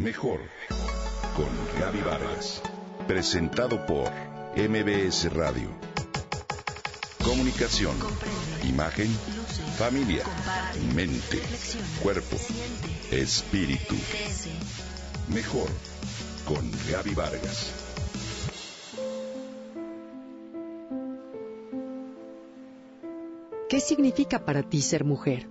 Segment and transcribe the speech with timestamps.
[0.00, 0.40] Mejor
[1.36, 2.62] con Gaby Vargas.
[3.06, 4.10] Presentado por
[4.56, 5.68] MBS Radio.
[7.22, 7.94] Comunicación,
[8.66, 9.08] imagen,
[9.76, 10.24] familia,
[10.94, 11.38] mente,
[12.02, 12.38] cuerpo,
[13.10, 13.94] espíritu.
[15.34, 15.68] Mejor
[16.46, 17.74] con Gaby Vargas.
[23.68, 25.46] ¿Qué significa para ti ser mujer?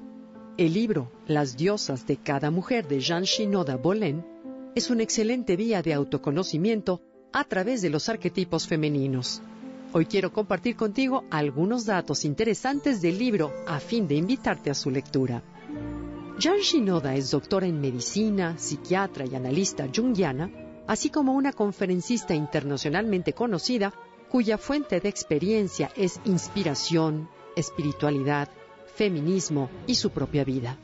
[0.57, 4.38] El libro Las diosas de cada mujer de Jean Shinoda Bolen
[4.79, 7.01] es una excelente vía de autoconocimiento
[7.33, 9.41] a través de los arquetipos femeninos.
[9.91, 14.89] Hoy quiero compartir contigo algunos datos interesantes del libro a fin de invitarte a su
[14.89, 15.43] lectura.
[16.39, 20.49] Jean Shinoda es doctora en medicina, psiquiatra y analista junguiana,
[20.87, 23.93] así como una conferencista internacionalmente conocida
[24.29, 27.27] cuya fuente de experiencia es inspiración,
[27.57, 28.47] espiritualidad,
[28.95, 30.77] feminismo y su propia vida.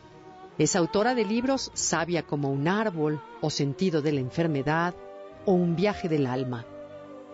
[0.57, 4.95] Es autora de libros Sabia como un árbol o Sentido de la enfermedad
[5.45, 6.65] o Un viaje del alma.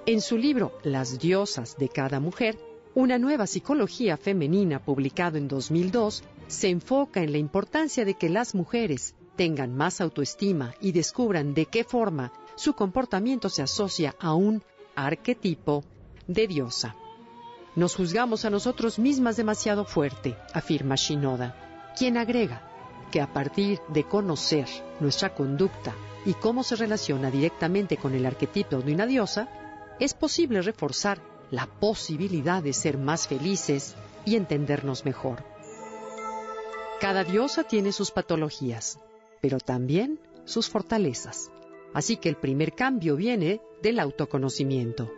[0.07, 2.57] En su libro Las diosas de cada mujer,
[2.95, 8.55] una nueva psicología femenina publicado en 2002 se enfoca en la importancia de que las
[8.55, 14.63] mujeres tengan más autoestima y descubran de qué forma su comportamiento se asocia a un
[14.95, 15.83] arquetipo
[16.25, 16.95] de diosa.
[17.75, 22.70] Nos juzgamos a nosotros mismas demasiado fuerte, afirma Shinoda, quien agrega
[23.11, 24.67] que a partir de conocer
[24.99, 25.93] nuestra conducta
[26.25, 29.49] y cómo se relaciona directamente con el arquetipo de una diosa,
[29.99, 31.19] es posible reforzar
[31.51, 33.95] la posibilidad de ser más felices
[34.25, 35.43] y entendernos mejor.
[36.99, 38.99] Cada diosa tiene sus patologías,
[39.41, 41.51] pero también sus fortalezas.
[41.93, 45.11] Así que el primer cambio viene del autoconocimiento.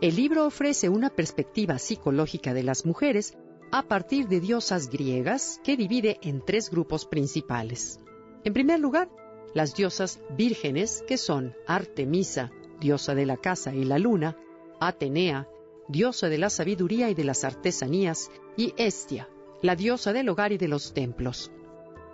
[0.00, 3.36] El libro ofrece una perspectiva psicológica de las mujeres
[3.72, 7.98] a partir de diosas griegas que divide en tres grupos principales.
[8.44, 9.08] En primer lugar,
[9.54, 14.36] las diosas vírgenes, que son Artemisa, diosa de la casa y la luna,
[14.78, 15.48] Atenea,
[15.88, 19.28] diosa de la sabiduría y de las artesanías, y Estia,
[19.62, 21.50] la diosa del hogar y de los templos.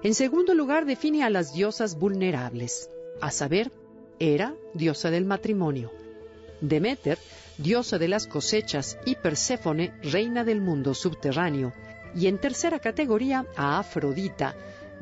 [0.04, 2.88] En segundo lugar, define a las diosas vulnerables,
[3.20, 3.72] a saber,
[4.20, 5.90] Hera, diosa del matrimonio,
[6.60, 7.18] Demeter,
[7.58, 11.72] diosa de las cosechas, y Perséfone, reina del mundo subterráneo,
[12.14, 14.54] y en tercera categoría a Afrodita,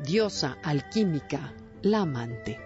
[0.03, 2.59] diosa alquímica, la amante.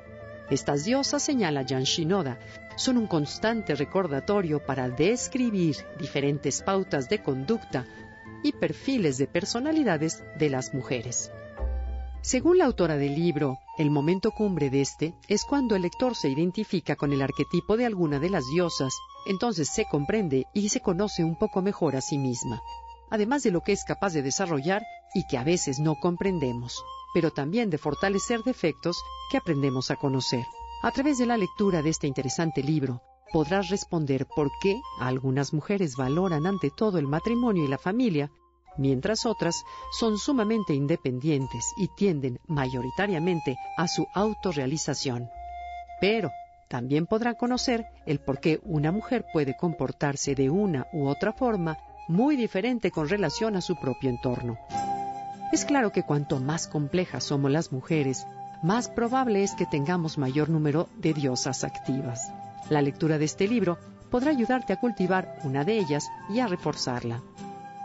[0.49, 2.39] Estas diosas, señala Jan Shinoda,
[2.75, 7.85] son un constante recordatorio para describir diferentes pautas de conducta
[8.43, 11.31] y perfiles de personalidades de las mujeres.
[12.21, 16.29] Según la autora del libro, el momento cumbre de este es cuando el lector se
[16.29, 18.93] identifica con el arquetipo de alguna de las diosas,
[19.25, 22.61] entonces se comprende y se conoce un poco mejor a sí misma,
[23.09, 24.83] además de lo que es capaz de desarrollar
[25.15, 26.83] y que a veces no comprendemos,
[27.13, 28.97] pero también de fortalecer defectos
[29.31, 30.45] que aprendemos a conocer.
[30.83, 33.01] A través de la lectura de este interesante libro,
[33.33, 38.31] podrás responder por qué algunas mujeres valoran ante todo el matrimonio y la familia
[38.77, 45.29] mientras otras son sumamente independientes y tienden mayoritariamente a su autorrealización.
[45.99, 46.31] Pero
[46.67, 51.77] también podrán conocer el por qué una mujer puede comportarse de una u otra forma
[52.07, 54.57] muy diferente con relación a su propio entorno.
[55.51, 58.25] Es claro que cuanto más complejas somos las mujeres,
[58.63, 62.31] más probable es que tengamos mayor número de diosas activas.
[62.69, 63.77] La lectura de este libro
[64.09, 67.21] podrá ayudarte a cultivar una de ellas y a reforzarla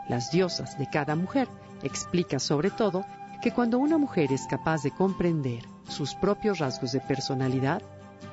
[0.08, 1.48] las diosas de cada mujer,
[1.82, 3.04] explica sobre todo
[3.42, 7.82] que cuando una mujer es capaz de comprender sus propios rasgos de personalidad,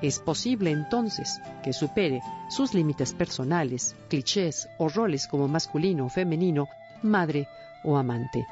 [0.01, 6.67] es posible entonces que supere sus límites personales, clichés o roles como masculino o femenino,
[7.01, 7.47] madre
[7.83, 8.45] o amante.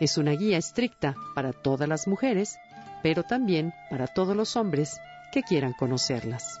[0.00, 2.58] Es una guía estricta para todas las mujeres,
[3.02, 5.00] pero también para todos los hombres
[5.32, 6.60] que quieran conocerlas.